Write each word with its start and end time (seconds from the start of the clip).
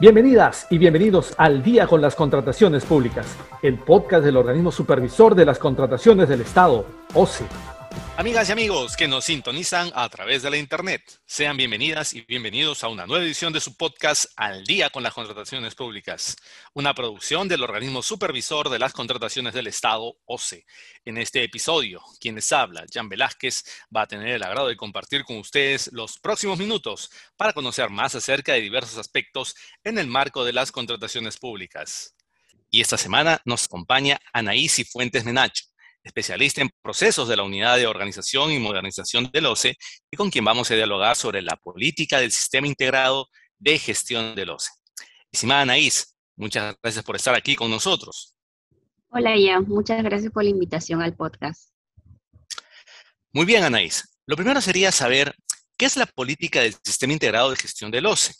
Bienvenidas 0.00 0.66
y 0.70 0.78
bienvenidos 0.78 1.34
al 1.38 1.62
Día 1.62 1.86
con 1.86 2.00
las 2.00 2.16
Contrataciones 2.16 2.84
Públicas, 2.84 3.36
el 3.62 3.78
podcast 3.78 4.24
del 4.24 4.36
organismo 4.36 4.72
supervisor 4.72 5.36
de 5.36 5.44
las 5.44 5.60
contrataciones 5.60 6.28
del 6.28 6.40
Estado, 6.40 6.84
OCE. 7.14 7.44
Amigas 8.16 8.48
y 8.48 8.52
amigos 8.52 8.96
que 8.96 9.08
nos 9.08 9.24
sintonizan 9.24 9.90
a 9.94 10.08
través 10.08 10.42
de 10.42 10.50
la 10.50 10.56
Internet, 10.56 11.02
sean 11.26 11.56
bienvenidas 11.56 12.14
y 12.14 12.20
bienvenidos 12.20 12.84
a 12.84 12.88
una 12.88 13.06
nueva 13.06 13.24
edición 13.24 13.52
de 13.52 13.60
su 13.60 13.76
podcast 13.76 14.26
Al 14.36 14.64
día 14.64 14.88
con 14.90 15.02
las 15.02 15.12
contrataciones 15.12 15.74
públicas, 15.74 16.36
una 16.74 16.94
producción 16.94 17.48
del 17.48 17.64
organismo 17.64 18.02
supervisor 18.02 18.70
de 18.70 18.78
las 18.78 18.92
contrataciones 18.92 19.52
del 19.52 19.66
Estado, 19.66 20.16
OCE. 20.26 20.64
En 21.04 21.18
este 21.18 21.42
episodio, 21.42 22.02
quien 22.20 22.36
les 22.36 22.52
habla, 22.52 22.84
Jan 22.92 23.08
Velázquez, 23.08 23.64
va 23.94 24.02
a 24.02 24.06
tener 24.06 24.28
el 24.28 24.42
agrado 24.44 24.68
de 24.68 24.76
compartir 24.76 25.24
con 25.24 25.38
ustedes 25.38 25.90
los 25.92 26.18
próximos 26.18 26.58
minutos 26.58 27.10
para 27.36 27.52
conocer 27.52 27.90
más 27.90 28.14
acerca 28.14 28.52
de 28.52 28.60
diversos 28.60 28.96
aspectos 28.96 29.56
en 29.82 29.98
el 29.98 30.06
marco 30.06 30.44
de 30.44 30.52
las 30.52 30.70
contrataciones 30.70 31.36
públicas. 31.36 32.14
Y 32.70 32.80
esta 32.80 32.96
semana 32.96 33.42
nos 33.44 33.64
acompaña 33.64 34.20
Anaísi 34.32 34.84
Fuentes 34.84 35.24
Menacho 35.24 35.64
especialista 36.04 36.60
en 36.60 36.70
procesos 36.82 37.26
de 37.28 37.36
la 37.36 37.42
Unidad 37.42 37.76
de 37.76 37.86
Organización 37.86 38.52
y 38.52 38.58
Modernización 38.58 39.30
del 39.32 39.46
OCE, 39.46 39.76
y 40.10 40.16
con 40.16 40.30
quien 40.30 40.44
vamos 40.44 40.70
a 40.70 40.74
dialogar 40.74 41.16
sobre 41.16 41.42
la 41.42 41.56
política 41.56 42.20
del 42.20 42.30
Sistema 42.30 42.66
Integrado 42.66 43.28
de 43.58 43.78
Gestión 43.78 44.34
del 44.34 44.50
OCE. 44.50 44.70
Estimada 45.32 45.62
Anaís, 45.62 46.16
muchas 46.36 46.76
gracias 46.82 47.04
por 47.04 47.16
estar 47.16 47.34
aquí 47.34 47.56
con 47.56 47.70
nosotros. 47.70 48.34
Hola, 49.08 49.36
Ian. 49.36 49.64
Muchas 49.66 50.02
gracias 50.02 50.32
por 50.32 50.44
la 50.44 50.50
invitación 50.50 51.00
al 51.00 51.14
podcast. 51.14 51.70
Muy 53.32 53.46
bien, 53.46 53.64
Anaís. 53.64 54.04
Lo 54.26 54.36
primero 54.36 54.60
sería 54.60 54.92
saber 54.92 55.34
qué 55.76 55.86
es 55.86 55.96
la 55.96 56.06
política 56.06 56.60
del 56.60 56.74
Sistema 56.84 57.12
Integrado 57.12 57.50
de 57.50 57.56
Gestión 57.56 57.90
del 57.90 58.06
OCE. 58.06 58.34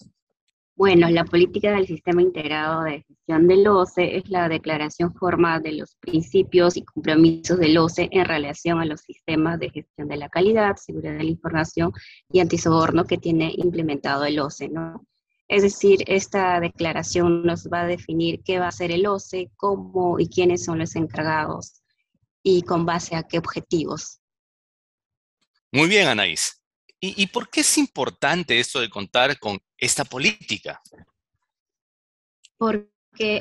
Bueno, 0.77 1.09
la 1.09 1.25
política 1.25 1.71
del 1.71 1.87
Sistema 1.87 2.21
Integrado 2.21 2.83
de 2.83 3.05
Gestión 3.07 3.47
del 3.47 3.69
OCE 3.69 4.17
es 4.17 4.29
la 4.29 4.49
declaración 4.49 5.15
formal 5.15 5.63
de 5.63 5.73
los 5.73 5.95
principios 6.01 6.77
y 6.77 6.83
compromisos 6.83 7.61
del 7.61 7.79
OCE 7.79 8.09
en 8.11 8.25
relación 8.25 8.81
a 8.81 8.85
los 8.85 9.03
sistemas 9.03 9.61
de 9.61 9.71
gestión 9.71 10.09
de 10.09 10.17
la 10.17 10.29
calidad, 10.29 10.75
seguridad 10.75 11.13
de 11.13 11.23
la 11.23 11.31
información 11.31 11.93
y 12.29 12.41
antisoborno 12.41 13.05
que 13.05 13.19
tiene 13.19 13.53
implementado 13.57 14.25
el 14.25 14.41
OCE, 14.41 14.69
¿no? 14.69 15.07
Es 15.47 15.63
decir, 15.63 16.03
esta 16.09 16.59
declaración 16.59 17.45
nos 17.45 17.69
va 17.69 17.83
a 17.83 17.87
definir 17.87 18.43
qué 18.43 18.59
va 18.59 18.65
a 18.65 18.71
hacer 18.71 18.91
el 18.91 19.07
OCE, 19.07 19.53
cómo 19.57 20.19
y 20.19 20.29
quiénes 20.29 20.65
son 20.65 20.81
los 20.81 20.97
encargados 20.97 21.83
y 22.43 22.63
con 22.63 22.85
base 22.85 23.15
a 23.15 23.23
qué 23.23 23.39
objetivos. 23.39 24.19
Muy 25.71 25.89
bien, 25.89 26.09
Anaís. 26.09 26.64
¿Y, 27.01 27.27
por 27.27 27.51
qué 27.51 27.61
es 27.61 27.77
importante 27.77 28.59
esto 28.59 28.81
de 28.81 28.89
contar 28.89 29.39
con 29.39 29.59
esta 29.77 30.05
política? 30.07 30.81
Porque 32.57 32.89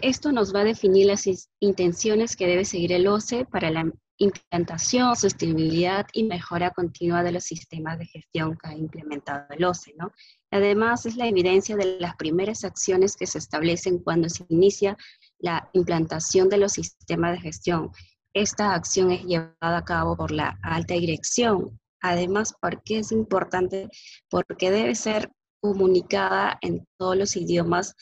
esto 0.02 0.34
nos 0.34 0.54
va 0.54 0.62
a 0.62 0.66
definir 0.66 1.08
las 1.08 1.24
intenciones 1.62 2.36
que 2.36 2.46
debe 2.46 2.66
seguir 2.66 2.92
el 2.92 3.08
OCE 3.08 3.46
para 3.46 3.70
la 3.70 3.90
implantación, 4.18 5.16
sostenibilidad 5.16 6.08
y 6.12 6.26
mejora 6.26 6.72
continua 6.72 7.24
de 7.24 7.32
los 7.32 7.46
sistemas 7.46 7.98
de 8.00 8.06
gestión 8.06 8.58
que 8.58 8.70
ha 8.70 8.76
implementado 8.76 9.46
el 9.50 9.64
OCE, 9.64 9.94
¿no? 9.98 10.12
Además, 10.52 11.06
es 11.06 11.16
la 11.16 11.28
evidencia 11.28 11.76
de 11.76 12.00
las 12.00 12.16
primeras 12.16 12.64
acciones 12.64 13.16
que 13.16 13.28
se 13.28 13.40
establecen 13.40 14.00
cuando 14.00 14.30
se 14.30 14.46
inicia 14.50 14.98
la 15.40 15.70
implantación 15.74 16.50
de 16.50 16.58
los 16.58 16.74
sistemas 16.74 17.32
de 17.34 17.42
gestión. 17.42 17.92
Esta 18.34 18.74
acción 18.74 19.12
es 19.12 19.24
llevada 19.24 19.78
a 19.78 19.86
cabo 19.86 20.16
por 20.16 20.32
la 20.32 20.60
alta 20.64 20.96
dirección 20.96 21.80
Además, 22.04 22.54
¿por 22.62 22.84
qué 22.84 23.00
es 23.00 23.14
importante? 23.14 23.88
Porque 24.30 24.72
debe 24.72 24.94
ser 24.94 25.32
comunicada 25.62 26.60
en 26.62 26.86
todos 26.98 27.16
los 27.16 27.38
idiomas 27.38 27.96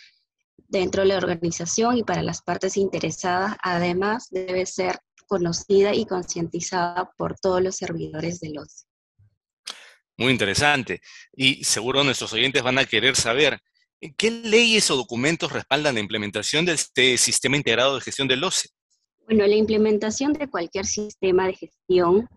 dentro 0.57 1.03
de 1.03 1.09
la 1.09 1.17
organización 1.17 1.97
y 1.97 2.03
para 2.03 2.23
las 2.23 2.41
partes 2.41 2.77
interesadas. 2.77 3.57
Además, 3.61 4.27
debe 4.31 4.65
ser 4.65 4.97
conocida 5.27 5.93
y 5.93 6.05
concientizada 6.05 7.11
por 7.15 7.39
todos 7.39 7.61
los 7.61 7.75
servidores 7.75 8.39
del 8.39 8.57
OCE. 8.57 8.85
Muy 10.17 10.31
interesante. 10.31 10.99
Y 11.31 11.63
seguro 11.63 12.03
nuestros 12.03 12.33
oyentes 12.33 12.63
van 12.63 12.79
a 12.79 12.85
querer 12.85 13.15
saber 13.15 13.59
qué 14.17 14.31
leyes 14.31 14.89
o 14.89 14.95
documentos 14.95 15.51
respaldan 15.51 15.93
la 15.93 16.01
implementación 16.01 16.65
de 16.65 16.73
este 16.73 17.19
sistema 17.19 17.55
integrado 17.55 17.95
de 17.95 18.01
gestión 18.01 18.27
del 18.27 18.43
OCE. 18.43 18.69
Bueno, 19.25 19.45
la 19.45 19.55
implementación 19.55 20.33
de 20.33 20.49
cualquier 20.49 20.87
sistema 20.87 21.45
de 21.45 21.53
gestión 21.53 22.27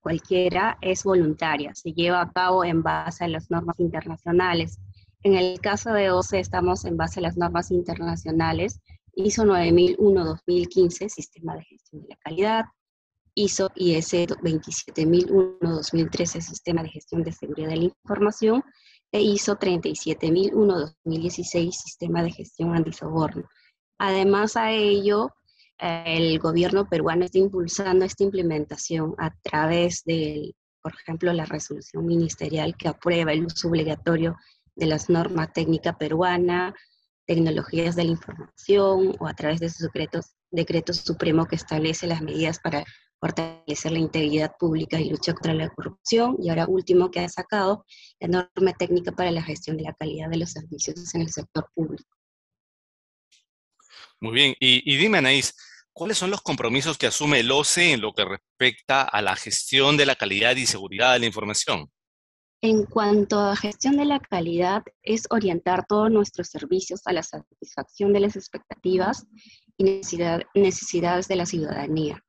cualquiera 0.00 0.78
es 0.80 1.04
voluntaria, 1.04 1.74
se 1.74 1.92
lleva 1.92 2.20
a 2.20 2.30
cabo 2.30 2.64
en 2.64 2.82
base 2.82 3.24
a 3.24 3.28
las 3.28 3.50
normas 3.50 3.78
internacionales. 3.78 4.78
En 5.22 5.34
el 5.34 5.60
caso 5.60 5.92
de 5.92 6.10
OCE 6.10 6.40
estamos 6.40 6.84
en 6.84 6.96
base 6.96 7.20
a 7.20 7.22
las 7.22 7.36
normas 7.36 7.70
internacionales 7.70 8.80
ISO 9.16 9.44
9001-2015, 9.44 11.08
Sistema 11.08 11.56
de 11.56 11.64
Gestión 11.64 12.02
de 12.02 12.08
la 12.08 12.16
Calidad, 12.16 12.66
ISO 13.34 13.70
IS 13.74 14.12
27001-2013, 14.12 16.42
Sistema 16.42 16.82
de 16.82 16.90
Gestión 16.90 17.22
de 17.22 17.32
Seguridad 17.32 17.70
de 17.70 17.76
la 17.76 17.84
Información, 17.84 18.62
e 19.10 19.22
ISO 19.22 19.58
37001-2016, 19.58 21.72
Sistema 21.72 22.22
de 22.22 22.30
Gestión 22.30 22.74
Antisoborno. 22.74 23.48
Además 23.98 24.58
a 24.58 24.72
ello, 24.72 25.30
el 25.78 26.38
gobierno 26.38 26.88
peruano 26.88 27.24
está 27.24 27.38
impulsando 27.38 28.04
esta 28.04 28.24
implementación 28.24 29.14
a 29.18 29.34
través 29.42 30.02
de, 30.04 30.54
por 30.82 30.94
ejemplo, 30.94 31.32
la 31.32 31.44
resolución 31.44 32.06
ministerial 32.06 32.76
que 32.76 32.88
aprueba 32.88 33.32
el 33.32 33.46
uso 33.46 33.68
obligatorio 33.68 34.36
de 34.74 34.86
las 34.86 35.08
normas 35.08 35.52
técnicas 35.52 35.96
peruana, 35.96 36.74
tecnologías 37.26 37.96
de 37.96 38.04
la 38.04 38.10
información 38.12 39.16
o 39.18 39.26
a 39.26 39.34
través 39.34 39.60
de 39.60 39.70
su 39.70 39.88
decreto 40.50 40.92
supremo 40.92 41.46
que 41.46 41.56
establece 41.56 42.06
las 42.06 42.22
medidas 42.22 42.60
para 42.60 42.84
fortalecer 43.18 43.92
la 43.92 43.98
integridad 43.98 44.52
pública 44.58 45.00
y 45.00 45.10
lucha 45.10 45.32
contra 45.32 45.54
la 45.54 45.68
corrupción. 45.70 46.36
Y 46.40 46.50
ahora 46.50 46.66
último 46.66 47.10
que 47.10 47.20
ha 47.20 47.28
sacado, 47.28 47.84
la 48.20 48.28
norma 48.28 48.72
técnica 48.78 49.12
para 49.12 49.30
la 49.30 49.42
gestión 49.42 49.76
de 49.76 49.84
la 49.84 49.94
calidad 49.94 50.30
de 50.30 50.36
los 50.38 50.52
servicios 50.52 51.14
en 51.14 51.22
el 51.22 51.30
sector 51.30 51.68
público. 51.74 52.16
Muy 54.20 54.32
bien. 54.32 54.54
Y, 54.60 54.96
dime, 54.96 55.18
Anaís, 55.18 55.54
¿cuáles 55.96 56.18
son 56.18 56.30
los 56.30 56.42
compromisos 56.42 56.98
que 56.98 57.06
asume 57.06 57.40
el 57.40 57.50
OCE 57.50 57.94
en 57.94 58.02
lo 58.02 58.12
que 58.12 58.26
respecta 58.26 59.00
a 59.02 59.22
la 59.22 59.34
gestión 59.34 59.96
de 59.96 60.04
la 60.04 60.14
calidad 60.14 60.54
y 60.54 60.66
seguridad 60.66 61.14
de 61.14 61.20
la 61.20 61.26
información? 61.26 61.90
En 62.60 62.84
cuanto 62.84 63.40
a 63.40 63.56
gestión 63.56 63.96
de 63.96 64.04
la 64.04 64.20
calidad, 64.20 64.82
es 65.02 65.24
orientar 65.30 65.86
todos 65.86 66.10
nuestros 66.10 66.48
servicios 66.48 67.00
a 67.06 67.14
la 67.14 67.22
satisfacción 67.22 68.12
de 68.12 68.20
las 68.20 68.36
expectativas 68.36 69.26
y 69.78 69.84
necesidades 70.54 71.28
de 71.28 71.36
la 71.36 71.46
ciudadanía. 71.46 72.22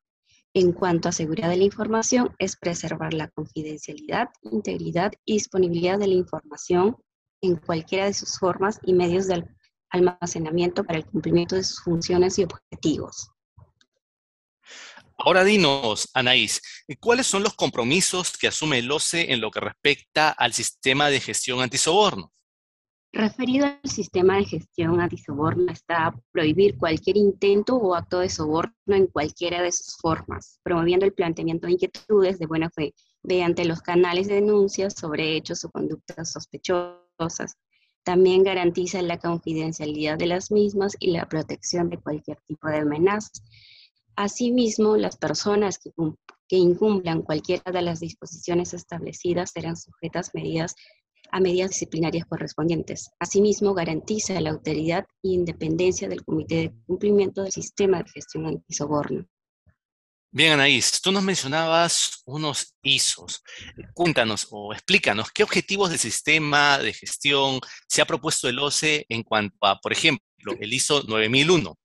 En 0.54 0.72
cuanto 0.72 1.10
a 1.10 1.12
seguridad 1.12 1.50
de 1.50 1.58
la 1.58 1.66
información, 1.66 2.34
es 2.40 2.56
preservar 2.56 3.14
la 3.14 3.28
confidencialidad, 3.32 4.30
integridad 4.44 5.12
y 5.26 5.34
disponibilidad 5.34 6.00
de 6.00 6.08
la 6.08 6.14
información 6.14 6.96
en 7.42 7.58
cualquiera 7.58 8.06
de 8.06 8.14
sus 8.14 8.40
formas 8.40 8.80
y 8.84 8.94
medios 8.94 9.28
del 9.28 9.46
almacenamiento 9.90 10.86
para 10.86 11.00
el 11.00 11.06
cumplimiento 11.06 11.56
de 11.56 11.64
sus 11.64 11.82
funciones 11.82 12.40
y 12.40 12.44
objetivos. 12.44 13.30
Ahora 15.18 15.44
dinos, 15.44 16.10
Anaís, 16.14 16.62
¿cuáles 17.00 17.26
son 17.26 17.42
los 17.42 17.56
compromisos 17.56 18.38
que 18.38 18.48
asume 18.48 18.80
el 18.80 18.92
OCE 18.92 19.34
en 19.34 19.42
lo 19.42 19.50
que 19.50 19.60
respecta 19.60 20.30
al 20.30 20.54
sistema 20.54 21.10
de 21.10 21.20
gestión 21.20 21.60
antisoborno? 21.60 22.32
Referido 23.12 23.66
al 23.66 23.90
sistema 23.90 24.38
de 24.38 24.46
gestión 24.46 25.02
antisoborno 25.02 25.72
está 25.72 26.14
prohibir 26.32 26.78
cualquier 26.78 27.18
intento 27.18 27.76
o 27.78 27.96
acto 27.96 28.20
de 28.20 28.30
soborno 28.30 28.74
en 28.90 29.08
cualquiera 29.08 29.64
de 29.64 29.72
sus 29.72 29.98
formas, 30.00 30.60
promoviendo 30.62 31.06
el 31.06 31.14
planteamiento 31.14 31.66
de 31.66 31.74
inquietudes 31.74 32.38
de 32.38 32.46
buena 32.46 32.70
fe 32.70 32.94
mediante 33.24 33.66
los 33.66 33.82
canales 33.82 34.28
de 34.28 34.36
denuncias 34.36 34.94
sobre 34.94 35.36
hechos 35.36 35.66
o 35.66 35.72
conductas 35.72 36.32
sospechosas, 36.32 37.58
también 38.04 38.44
garantiza 38.44 39.02
la 39.02 39.18
confidencialidad 39.18 40.18
de 40.18 40.28
las 40.28 40.52
mismas 40.52 40.96
y 41.00 41.12
la 41.12 41.28
protección 41.28 41.90
de 41.90 41.98
cualquier 41.98 42.38
tipo 42.48 42.68
de 42.68 42.78
amenaza. 42.78 43.32
Asimismo, 44.18 44.98
las 44.98 45.16
personas 45.16 45.78
que, 45.78 45.92
incumplan 46.50 47.22
cualquiera 47.22 47.72
de 47.72 47.84
las 47.84 48.00
disposiciones 48.00 48.74
establecidas 48.74 49.52
serán 49.52 49.78
sujetas 49.78 50.32
medidas, 50.34 50.74
a 51.32 51.40
medidas 51.40 51.70
disciplinarias 51.70 52.26
correspondientes. 52.26 53.12
Asimismo, 53.20 53.76
garantiza 53.76 54.42
la 54.42 54.50
autoridad 54.50 55.06
e 55.22 55.30
independencia 55.30 56.10
del 56.10 56.26
Comité 56.26 56.56
de 56.56 56.74
Cumplimiento 56.88 57.44
del 57.44 57.52
Sistema 57.52 58.02
de 58.02 58.10
Gestión 58.10 58.48
Antisoborno. 58.48 59.28
Bien, 60.32 60.54
Anaís, 60.54 61.00
tú 61.00 61.12
nos 61.12 61.24
mencionabas 61.24 62.24
unos 62.26 62.76
ISOs. 62.82 63.44
Cuéntanos 63.94 64.48
o 64.50 64.74
explícanos 64.74 65.32
qué 65.32 65.44
objetivos 65.44 65.92
del 65.92 66.00
sistema 66.00 66.80
de 66.80 66.92
gestión 66.92 67.60
se 67.88 68.02
ha 68.02 68.06
propuesto 68.06 68.50
el 68.50 68.58
OCE 68.58 69.06
en 69.10 69.22
cuanto 69.22 69.58
a, 69.62 69.80
por 69.80 69.94
ejemplo, 69.94 70.24
el 70.60 70.74
ISO 70.74 71.04
9001. 71.04 71.78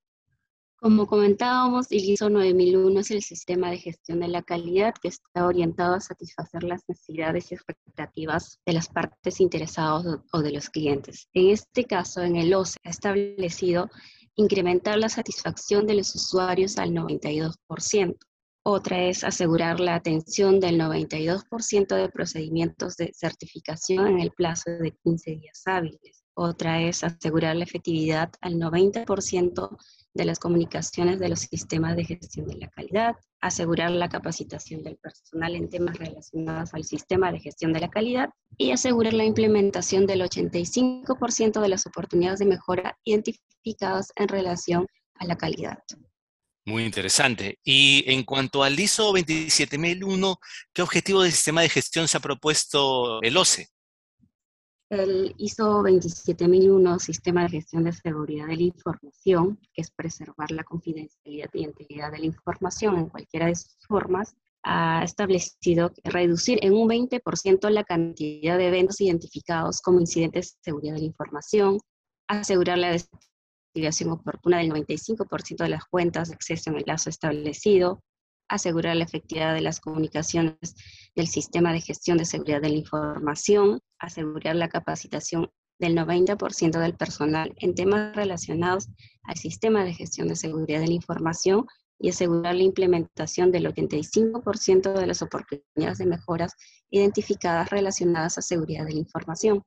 Como 0.82 1.06
comentábamos, 1.06 1.87
ISO 1.90 2.29
9001 2.29 2.99
es 2.99 3.12
el 3.12 3.23
sistema 3.23 3.70
de 3.70 3.79
gestión 3.79 4.19
de 4.19 4.26
la 4.26 4.43
calidad 4.43 4.93
que 5.00 5.06
está 5.06 5.46
orientado 5.46 5.94
a 5.94 6.00
satisfacer 6.00 6.64
las 6.64 6.82
necesidades 6.88 7.52
y 7.52 7.55
expectativas 7.55 8.58
de 8.67 8.73
las 8.73 8.88
partes 8.88 9.40
interesadas 9.40 10.05
o 10.32 10.43
de 10.43 10.50
los 10.50 10.70
clientes. 10.70 11.29
En 11.34 11.50
este 11.50 11.84
caso, 11.84 12.23
en 12.23 12.34
el 12.34 12.52
OCE 12.52 12.79
ha 12.82 12.90
establecido 12.90 13.90
incrementar 14.34 14.99
la 14.99 15.08
satisfacción 15.08 15.87
de 15.87 15.94
los 15.94 16.17
usuarios 16.17 16.76
al 16.79 16.90
92%. 16.90 18.17
Otra 18.64 19.05
es 19.05 19.23
asegurar 19.23 19.79
la 19.79 19.94
atención 19.94 20.58
del 20.58 20.81
92% 20.81 21.94
de 21.94 22.08
procedimientos 22.08 22.96
de 22.96 23.12
certificación 23.14 24.08
en 24.08 24.19
el 24.19 24.32
plazo 24.32 24.73
de 24.73 24.90
15 25.05 25.31
días 25.31 25.62
hábiles. 25.64 26.21
Otra 26.34 26.81
es 26.81 27.05
asegurar 27.05 27.56
la 27.56 27.64
efectividad 27.64 28.31
al 28.40 28.55
90% 28.55 29.76
de 30.14 30.25
las 30.25 30.38
comunicaciones 30.38 31.19
de 31.19 31.29
los 31.29 31.40
sistemas 31.40 31.96
de 31.96 32.05
gestión 32.05 32.46
de 32.46 32.56
la 32.56 32.69
calidad, 32.69 33.17
asegurar 33.40 33.90
la 33.90 34.08
capacitación 34.08 34.82
del 34.82 34.96
personal 34.96 35.55
en 35.56 35.69
temas 35.69 35.99
relacionados 35.99 36.73
al 36.75 36.84
sistema 36.84 37.32
de 37.32 37.40
gestión 37.40 37.73
de 37.73 37.81
la 37.81 37.90
calidad 37.90 38.31
y 38.56 38.70
asegurar 38.70 39.14
la 39.14 39.25
implementación 39.25 40.06
del 40.06 40.23
85% 40.23 41.61
de 41.61 41.69
las 41.69 41.87
oportunidades 41.87 42.38
de 42.38 42.46
mejora 42.46 42.99
identificadas 43.05 44.12
en 44.17 44.29
relación 44.29 44.87
a 45.17 45.26
la 45.26 45.37
calidad. 45.37 45.79
Muy 46.64 46.84
interesante. 46.84 47.58
Y 47.64 48.05
en 48.06 48.23
cuanto 48.23 48.62
al 48.62 48.79
ISO 48.79 49.12
27001, 49.12 50.38
¿qué 50.73 50.82
objetivo 50.82 51.23
de 51.23 51.31
sistema 51.31 51.62
de 51.62 51.69
gestión 51.69 52.06
se 52.06 52.17
ha 52.17 52.20
propuesto 52.20 53.20
el 53.23 53.37
OCE? 53.37 53.69
El 54.93 55.35
ISO 55.39 55.83
27001, 55.83 56.99
Sistema 56.99 57.44
de 57.44 57.49
Gestión 57.49 57.85
de 57.85 57.93
Seguridad 57.93 58.47
de 58.47 58.56
la 58.56 58.62
Información, 58.65 59.59
que 59.73 59.81
es 59.81 59.91
preservar 59.91 60.50
la 60.50 60.65
confidencialidad 60.65 61.49
y 61.55 61.65
integridad 61.65 62.12
de 62.12 62.19
la 62.19 62.27
información 62.27 62.99
en 62.99 63.09
cualquiera 63.09 63.47
de 63.47 63.55
sus 63.55 63.75
formas, 63.89 64.37
ha 64.62 65.03
establecido 65.03 65.93
reducir 66.05 66.59
en 66.61 66.75
un 66.75 66.91
20% 66.91 67.71
la 67.71 67.85
cantidad 67.85 68.59
de 68.59 68.69
eventos 68.69 69.00
identificados 69.00 69.81
como 69.81 69.99
incidentes 69.99 70.56
de 70.56 70.59
seguridad 70.62 70.93
de 70.97 71.00
la 71.00 71.06
información, 71.06 71.79
asegurar 72.29 72.77
la 72.77 72.91
desactivación 72.91 74.11
oportuna 74.11 74.59
del 74.59 74.73
95% 74.73 75.56
de 75.56 75.71
las 75.71 75.87
cuentas 75.87 76.29
de 76.29 76.35
acceso 76.35 76.69
en 76.69 76.77
el 76.77 76.85
plazo 76.85 77.09
establecido, 77.09 78.03
asegurar 78.52 78.96
la 78.96 79.04
efectividad 79.04 79.54
de 79.54 79.62
las 79.62 79.81
comunicaciones 79.81 80.76
del 81.14 81.26
sistema 81.26 81.72
de 81.72 81.81
gestión 81.81 82.19
de 82.19 82.26
seguridad 82.26 82.60
de 82.60 82.69
la 82.69 82.76
información, 82.76 83.81
asegurar 83.99 84.56
la 84.56 84.69
capacitación 84.69 85.50
del 85.78 85.96
90% 85.96 86.78
del 86.78 86.94
personal 86.94 87.54
en 87.56 87.75
temas 87.75 88.14
relacionados 88.14 88.88
al 89.25 89.37
sistema 89.37 89.84
de 89.84 89.94
gestión 89.94 90.28
de 90.28 90.37
seguridad 90.37 90.81
de 90.81 90.88
la 90.88 90.94
información 90.94 91.66
y 91.99 92.10
asegurar 92.10 92.54
la 92.54 92.62
implementación 92.62 93.50
del 93.50 93.66
85% 93.66 94.93
de 94.93 95.06
las 95.06 95.22
oportunidades 95.22 95.98
de 95.98 96.06
mejoras 96.06 96.55
identificadas 96.90 97.70
relacionadas 97.70 98.37
a 98.38 98.43
seguridad 98.43 98.84
de 98.84 98.93
la 98.93 98.98
información. 98.98 99.62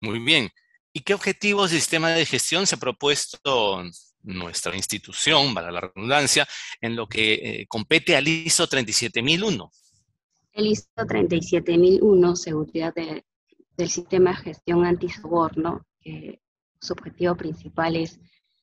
Muy 0.00 0.20
bien. 0.20 0.48
¿Y 0.92 1.00
qué 1.00 1.12
objetivos 1.12 1.70
del 1.70 1.80
sistema 1.80 2.10
de 2.10 2.24
gestión 2.24 2.66
se 2.66 2.76
ha 2.76 2.78
propuesto 2.78 3.82
nuestra 4.22 4.76
institución, 4.76 5.54
para 5.54 5.70
la 5.70 5.80
redundancia, 5.80 6.46
en 6.80 6.96
lo 6.96 7.06
que 7.06 7.34
eh, 7.34 7.66
compete 7.68 8.16
al 8.16 8.28
ISO 8.28 8.66
37001? 8.66 9.70
El 10.52 10.66
ISO 10.66 10.88
37001, 11.06 12.36
seguridad 12.36 12.94
del 12.94 13.88
sistema 13.88 14.30
de 14.30 14.36
gestión 14.36 14.84
antisoborno, 14.84 15.86
que 16.00 16.40
su 16.80 16.92
objetivo 16.92 17.36
principal 17.36 17.96
es 17.96 18.18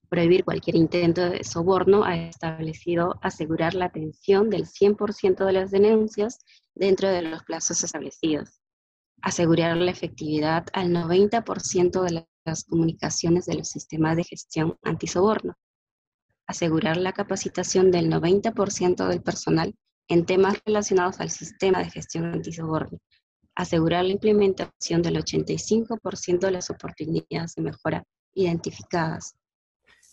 prohibir 0.10 0.44
cualquier 0.44 0.76
intento 0.76 1.30
de 1.30 1.44
soborno, 1.44 2.04
ha 2.04 2.16
establecido 2.16 3.20
asegurar 3.22 3.74
la 3.74 3.86
atención 3.86 4.50
del 4.50 4.66
100% 4.66 5.46
de 5.46 5.54
las 5.54 5.72
denuncias 5.72 6.40
dentro 6.76 7.10
de 7.10 7.24
los 7.24 7.44
plazos 7.44 7.84
establecidos, 7.84 8.62
asegurar 9.22 9.76
la 9.78 9.92
efectividad 9.92 10.68
al 10.74 10.92
90% 10.92 12.04
de 12.04 12.12
las 12.12 12.26
comunicaciones 12.64 13.46
de 13.46 13.56
los 13.56 13.70
sistemas 13.70 14.16
de 14.16 14.24
gestión 14.24 14.78
antisoborno, 14.84 15.56
asegurar 16.48 16.98
la 16.98 17.14
capacitación 17.14 17.92
del 17.92 18.10
90% 18.10 19.08
del 19.08 19.22
personal 19.22 19.76
en 20.08 20.26
temas 20.26 20.58
relacionados 20.66 21.20
al 21.20 21.30
sistema 21.30 21.80
de 21.80 21.92
gestión 21.92 22.26
antisoborno, 22.26 23.00
asegurar 23.56 24.06
la 24.06 24.14
implementación 24.14 25.02
del 25.02 25.18
85% 25.18 26.40
de 26.40 26.52
las 26.52 26.70
oportunidades 26.70 27.56
de 27.56 27.62
mejora 27.62 28.04
identificadas. 28.34 29.36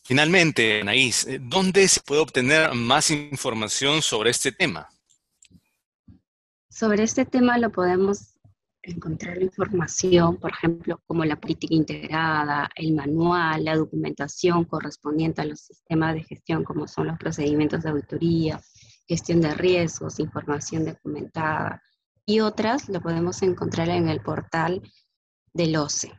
Finalmente, 0.02 0.80
Anaís, 0.80 1.26
eh, 1.26 1.38
¿dónde 1.40 1.86
se 1.88 2.00
puede 2.00 2.20
obtener 2.20 2.74
más 2.74 3.10
información 3.10 4.02
sobre 4.02 4.30
este 4.30 4.52
tema? 4.52 4.88
Sobre 6.68 7.04
este 7.04 7.24
tema 7.24 7.56
lo 7.58 7.70
podemos 7.70 8.33
encontrar 8.86 9.42
información, 9.42 10.36
por 10.36 10.52
ejemplo, 10.52 11.00
como 11.06 11.24
la 11.24 11.36
política 11.36 11.74
integrada, 11.74 12.70
el 12.76 12.92
manual, 12.94 13.64
la 13.64 13.76
documentación 13.76 14.64
correspondiente 14.64 15.42
a 15.42 15.46
los 15.46 15.60
sistemas 15.60 16.14
de 16.14 16.24
gestión, 16.24 16.64
como 16.64 16.86
son 16.86 17.08
los 17.08 17.18
procedimientos 17.18 17.82
de 17.82 17.90
auditoría, 17.90 18.60
gestión 19.06 19.40
de 19.40 19.54
riesgos, 19.54 20.18
información 20.18 20.84
documentada 20.84 21.82
y 22.26 22.40
otras 22.40 22.88
lo 22.88 23.00
podemos 23.00 23.42
encontrar 23.42 23.88
en 23.90 24.08
el 24.08 24.20
portal 24.20 24.82
del 25.52 25.76
OCE. 25.76 26.12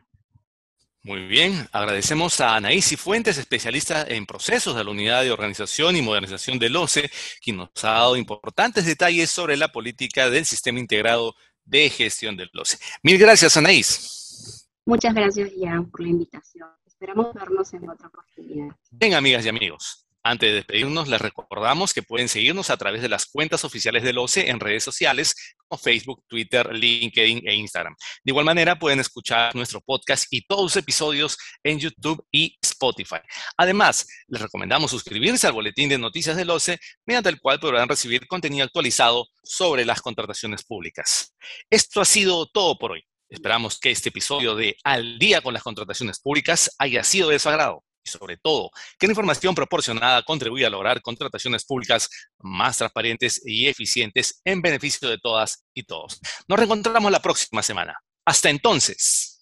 Muy 1.02 1.26
bien, 1.26 1.68
agradecemos 1.70 2.40
a 2.40 2.56
Anaís 2.56 2.96
Fuentes, 2.98 3.38
especialista 3.38 4.02
en 4.08 4.26
procesos 4.26 4.74
de 4.74 4.82
la 4.82 4.90
Unidad 4.90 5.22
de 5.22 5.30
Organización 5.30 5.94
y 5.94 6.02
Modernización 6.02 6.58
del 6.58 6.74
OCE, 6.74 7.10
quien 7.40 7.58
nos 7.58 7.70
ha 7.84 7.90
dado 7.90 8.16
importantes 8.16 8.86
detalles 8.86 9.30
sobre 9.30 9.56
la 9.56 9.68
política 9.68 10.30
del 10.30 10.44
Sistema 10.44 10.80
Integrado 10.80 11.36
de 11.66 11.90
Gestión 11.90 12.36
del 12.36 12.50
OCE. 12.58 12.78
Mil 13.02 13.18
gracias, 13.18 13.56
Anaís. 13.56 14.66
Muchas 14.86 15.14
gracias, 15.14 15.50
Ian, 15.56 15.90
por 15.90 16.00
la 16.00 16.08
invitación. 16.08 16.68
Esperamos 16.86 17.34
vernos 17.34 17.74
en 17.74 17.90
otra 17.90 18.08
oportunidad. 18.08 18.74
Bien, 18.90 19.14
amigas 19.14 19.44
y 19.44 19.48
amigos. 19.48 20.05
Antes 20.28 20.48
de 20.50 20.54
despedirnos, 20.56 21.06
les 21.06 21.20
recordamos 21.20 21.94
que 21.94 22.02
pueden 22.02 22.28
seguirnos 22.28 22.70
a 22.70 22.76
través 22.76 23.00
de 23.00 23.08
las 23.08 23.26
cuentas 23.26 23.64
oficiales 23.64 24.02
del 24.02 24.18
OCE 24.18 24.50
en 24.50 24.58
redes 24.58 24.82
sociales 24.82 25.36
como 25.56 25.80
Facebook, 25.80 26.24
Twitter, 26.26 26.74
LinkedIn 26.74 27.46
e 27.46 27.54
Instagram. 27.54 27.94
De 28.24 28.32
igual 28.32 28.44
manera, 28.44 28.76
pueden 28.76 28.98
escuchar 28.98 29.54
nuestro 29.54 29.80
podcast 29.80 30.24
y 30.32 30.44
todos 30.44 30.64
los 30.64 30.76
episodios 30.76 31.38
en 31.62 31.78
YouTube 31.78 32.26
y 32.32 32.58
Spotify. 32.60 33.20
Además, 33.56 34.04
les 34.26 34.42
recomendamos 34.42 34.90
suscribirse 34.90 35.46
al 35.46 35.52
boletín 35.52 35.90
de 35.90 35.96
noticias 35.96 36.36
del 36.36 36.50
OCE, 36.50 36.80
mediante 37.06 37.28
el 37.28 37.38
cual 37.38 37.60
podrán 37.60 37.88
recibir 37.88 38.26
contenido 38.26 38.64
actualizado 38.64 39.28
sobre 39.44 39.84
las 39.84 40.02
contrataciones 40.02 40.64
públicas. 40.64 41.36
Esto 41.70 42.00
ha 42.00 42.04
sido 42.04 42.46
todo 42.46 42.76
por 42.76 42.90
hoy. 42.90 43.04
Esperamos 43.28 43.78
que 43.78 43.92
este 43.92 44.08
episodio 44.08 44.56
de 44.56 44.76
Al 44.82 45.20
día 45.20 45.40
con 45.40 45.54
las 45.54 45.62
contrataciones 45.62 46.18
públicas 46.18 46.74
haya 46.80 47.04
sido 47.04 47.28
de 47.28 47.38
su 47.38 47.48
agrado 47.48 47.85
y 48.06 48.10
sobre 48.10 48.36
todo 48.36 48.70
que 48.98 49.06
la 49.06 49.12
información 49.12 49.54
proporcionada 49.54 50.22
contribuye 50.22 50.64
a 50.64 50.70
lograr 50.70 51.02
contrataciones 51.02 51.64
públicas 51.64 52.08
más 52.38 52.78
transparentes 52.78 53.42
y 53.44 53.66
eficientes 53.66 54.40
en 54.44 54.62
beneficio 54.62 55.08
de 55.08 55.18
todas 55.18 55.66
y 55.74 55.82
todos. 55.82 56.20
Nos 56.48 56.58
reencontramos 56.58 57.10
la 57.10 57.20
próxima 57.20 57.62
semana. 57.62 57.98
Hasta 58.24 58.50
entonces. 58.50 59.35